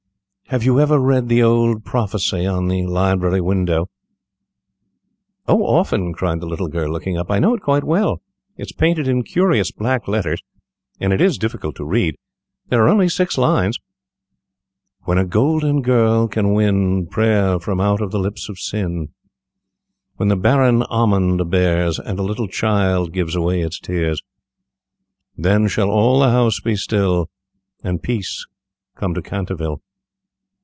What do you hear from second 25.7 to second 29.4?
all the house be still And peace come to